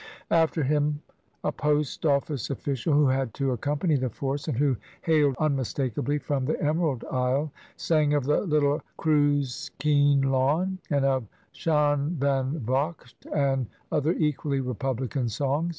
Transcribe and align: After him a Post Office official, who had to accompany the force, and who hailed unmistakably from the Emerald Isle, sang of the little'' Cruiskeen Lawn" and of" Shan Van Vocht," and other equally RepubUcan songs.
After 0.31 0.63
him 0.63 0.99
a 1.43 1.51
Post 1.51 2.07
Office 2.07 2.49
official, 2.49 2.91
who 2.91 3.09
had 3.09 3.35
to 3.35 3.51
accompany 3.51 3.95
the 3.97 4.09
force, 4.09 4.47
and 4.47 4.57
who 4.57 4.75
hailed 5.03 5.35
unmistakably 5.37 6.17
from 6.17 6.45
the 6.45 6.59
Emerald 6.59 7.05
Isle, 7.11 7.51
sang 7.77 8.15
of 8.15 8.23
the 8.23 8.41
little'' 8.41 8.81
Cruiskeen 8.97 10.23
Lawn" 10.25 10.79
and 10.89 11.05
of" 11.05 11.27
Shan 11.51 12.15
Van 12.19 12.57
Vocht," 12.61 13.27
and 13.31 13.67
other 13.91 14.13
equally 14.13 14.59
RepubUcan 14.59 15.29
songs. 15.29 15.69